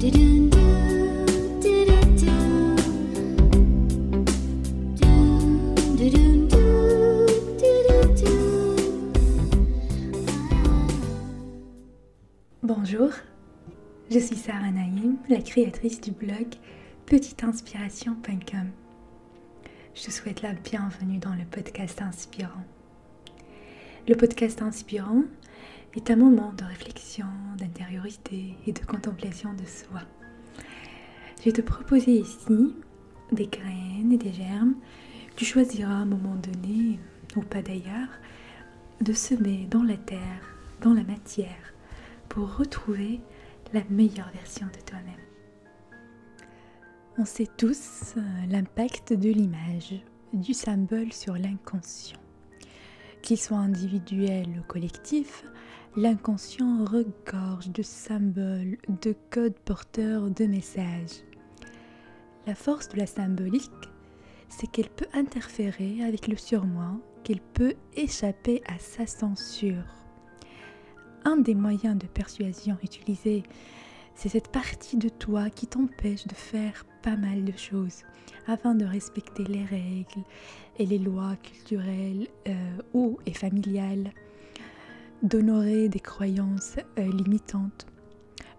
[0.00, 0.10] Bonjour,
[14.08, 16.46] je suis Sarah Naïm, la créatrice du blog
[17.06, 18.70] petiteinspiration.com.
[19.96, 22.62] Je te souhaite la bienvenue dans le podcast inspirant.
[24.06, 25.24] Le podcast inspirant
[25.94, 27.26] est un moment de réflexion,
[27.56, 30.02] d'intériorité et de contemplation de soi.
[31.38, 32.74] Je vais te proposer ici
[33.32, 34.74] des graines et des germes.
[35.36, 36.98] Tu choisiras à un moment donné,
[37.36, 38.08] ou pas d'ailleurs,
[39.00, 41.72] de semer dans la terre, dans la matière,
[42.28, 43.20] pour retrouver
[43.72, 45.14] la meilleure version de toi-même.
[47.18, 49.94] On sait tous euh, l'impact de l'image,
[50.32, 52.18] du symbole sur l'inconscient.
[53.22, 55.44] Qu'il soit individuel ou collectif,
[55.96, 61.22] l'inconscient regorge de symboles, de codes porteurs de messages.
[62.46, 63.70] La force de la symbolique,
[64.48, 69.84] c'est qu'elle peut interférer avec le surmoi, qu'elle peut échapper à sa censure.
[71.24, 73.42] Un des moyens de persuasion utilisés,
[74.18, 78.02] c'est cette partie de toi qui t'empêche de faire pas mal de choses
[78.48, 80.24] afin de respecter les règles
[80.76, 84.10] et les lois culturelles euh, ou et familiales,
[85.22, 87.86] d'honorer des croyances euh, limitantes,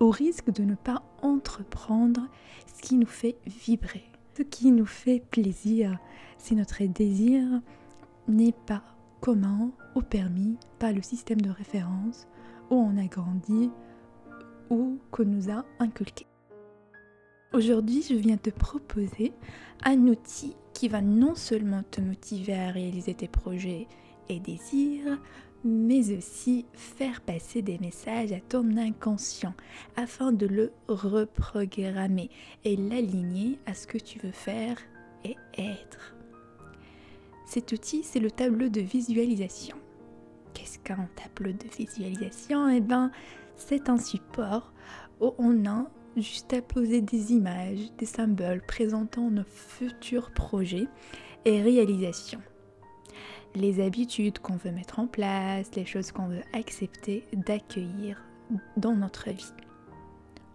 [0.00, 2.22] au risque de ne pas entreprendre
[2.66, 6.00] ce qui nous fait vibrer, ce qui nous fait plaisir,
[6.36, 7.44] si notre désir
[8.26, 8.82] n'est pas
[9.20, 12.26] commun ou permis par le système de référence
[12.70, 13.70] où on a grandi
[14.70, 16.26] ou qu'on nous a inculqué.
[17.52, 19.32] Aujourd'hui, je viens te proposer
[19.84, 23.86] un outil qui va non seulement te motiver à réaliser tes projets
[24.28, 25.20] et désirs,
[25.64, 29.54] mais aussi faire passer des messages à ton inconscient
[29.96, 32.28] afin de le reprogrammer
[32.64, 34.76] et l'aligner à ce que tu veux faire
[35.24, 36.16] et être.
[37.46, 39.76] Cet outil, c'est le tableau de visualisation.
[40.54, 42.68] Qu'est-ce qu'un tableau de visualisation?
[42.68, 43.10] Eh bien,
[43.56, 44.72] c'est un support
[45.20, 50.86] où on a juste à poser des images, des symboles présentant nos futurs projets
[51.44, 52.42] et réalisations.
[53.54, 58.22] Les habitudes qu'on veut mettre en place, les choses qu'on veut accepter d'accueillir
[58.76, 59.52] dans notre vie.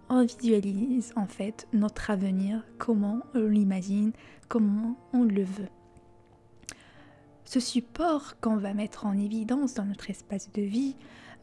[0.09, 4.11] On visualise en fait notre avenir, comment on l'imagine,
[4.47, 5.69] comment on le veut.
[7.49, 10.95] Ce support qu'on va mettre en évidence dans notre espace de vie,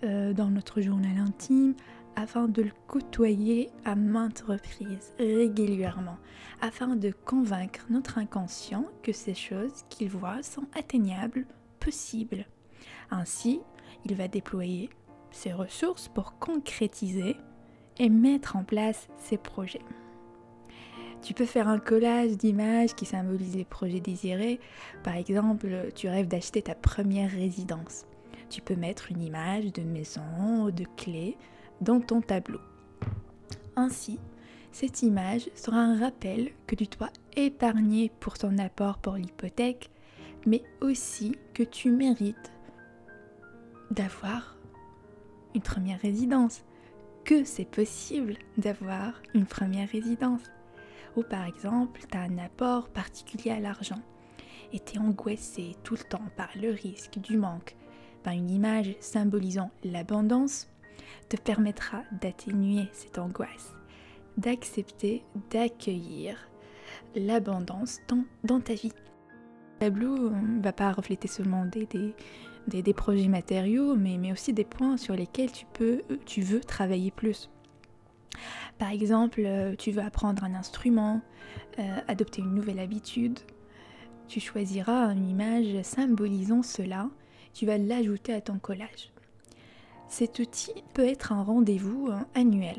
[0.04, 1.74] euh, dans notre journal intime,
[2.14, 6.18] afin de le côtoyer à maintes reprises, régulièrement,
[6.60, 11.44] afin de convaincre notre inconscient que ces choses qu'il voit sont atteignables,
[11.80, 12.46] possibles.
[13.10, 13.60] Ainsi,
[14.04, 14.90] il va déployer
[15.32, 17.36] ses ressources pour concrétiser
[17.98, 19.82] et mettre en place ses projets.
[21.22, 24.60] Tu peux faire un collage d'images qui symbolisent les projets désirés.
[25.02, 28.06] Par exemple, tu rêves d'acheter ta première résidence.
[28.48, 31.36] Tu peux mettre une image de maison, de clé,
[31.80, 32.60] dans ton tableau.
[33.74, 34.18] Ainsi,
[34.72, 39.90] cette image sera un rappel que tu dois épargner pour ton apport pour l'hypothèque,
[40.46, 42.52] mais aussi que tu mérites
[43.90, 44.56] d'avoir
[45.54, 46.62] une première résidence,
[47.24, 50.42] que c'est possible d'avoir une première résidence.
[51.22, 54.00] Par exemple, tu as un apport particulier à l'argent
[54.72, 57.76] et tu es angoissé tout le temps par le risque du manque.
[58.22, 60.68] par une image symbolisant l'abondance
[61.28, 63.72] te permettra d'atténuer cette angoisse,
[64.36, 66.36] d'accepter, d'accueillir
[67.14, 68.00] l'abondance
[68.42, 68.92] dans, ta vie.
[69.74, 71.86] Le tableau ne va pas refléter seulement des,
[72.66, 77.12] des, projets matériaux, mais, mais, aussi des points sur lesquels tu, peux, tu veux travailler
[77.12, 77.48] plus.
[78.78, 81.20] Par exemple, euh, tu veux apprendre un instrument,
[81.78, 83.38] euh, adopter une nouvelle habitude.
[84.28, 87.08] Tu choisiras une image symbolisant cela,
[87.54, 89.12] tu vas l'ajouter à ton collage.
[90.08, 92.76] Cet outil peut être un rendez-vous hein, annuel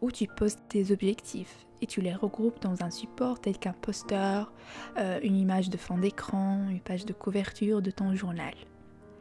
[0.00, 4.50] où tu postes tes objectifs et tu les regroupes dans un support tel qu'un poster,
[4.98, 8.54] euh, une image de fond d'écran, une page de couverture de ton journal.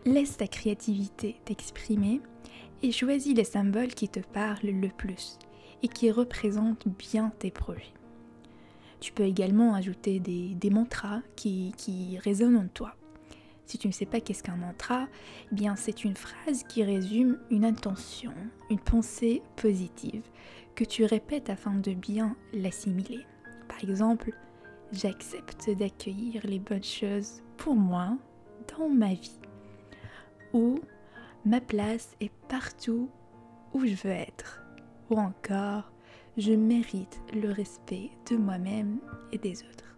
[0.05, 2.21] Laisse ta créativité t'exprimer
[2.81, 5.37] et choisis les symboles qui te parlent le plus
[5.83, 7.93] et qui représentent bien tes projets.
[8.99, 12.95] Tu peux également ajouter des, mantras qui, qui résonnent en toi.
[13.67, 15.07] Si tu ne sais pas qu'est-ce qu'un mantra,
[15.51, 18.33] eh bien c'est une phrase qui résume une intention,
[18.69, 20.23] une pensée positive
[20.73, 23.25] que tu répètes afin de bien l'assimiler.
[23.67, 24.31] Par exemple,
[24.93, 28.17] j'accepte d'accueillir les bonnes choses pour moi
[28.77, 29.39] dans ma vie.
[30.53, 30.79] Ou
[31.45, 33.09] ma place est partout
[33.73, 34.63] où je veux être.
[35.09, 35.91] Ou encore,
[36.37, 38.99] je mérite le respect de moi-même
[39.31, 39.95] et des autres.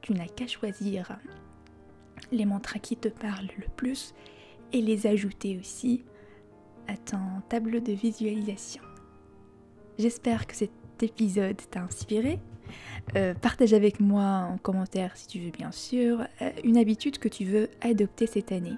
[0.00, 1.18] Tu n'as qu'à choisir
[2.32, 4.14] les mantras qui te parlent le plus
[4.72, 6.04] et les ajouter aussi
[6.88, 7.18] à ton
[7.48, 8.82] tableau de visualisation.
[9.98, 10.70] J'espère que cet
[11.02, 12.38] épisode t'a inspiré.
[13.14, 17.28] Euh, partage avec moi en commentaire si tu veux bien sûr euh, une habitude que
[17.28, 18.76] tu veux adopter cette année.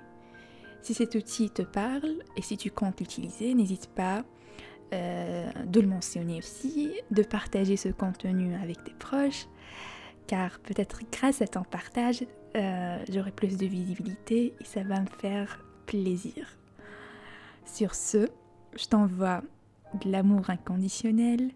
[0.83, 4.25] Si cet outil te parle et si tu comptes l'utiliser, n'hésite pas
[4.93, 9.47] euh, de le mentionner aussi, de partager ce contenu avec tes proches,
[10.27, 12.25] car peut-être grâce à ton partage,
[13.09, 16.59] j'aurai plus de visibilité et ça va me faire plaisir.
[17.65, 18.29] Sur ce,
[18.77, 19.43] je t'envoie
[19.95, 21.51] de l'amour inconditionnel,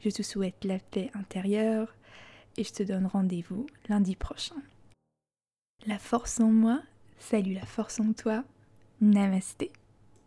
[0.00, 1.94] je te souhaite la paix intérieure
[2.56, 4.56] et je te donne rendez-vous lundi prochain.
[5.86, 6.80] La force en moi,
[7.18, 8.44] salut la force en toi,
[9.00, 9.72] namasté.